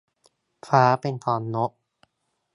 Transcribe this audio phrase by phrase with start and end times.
[0.67, 1.71] ฟ้าเป็นของนก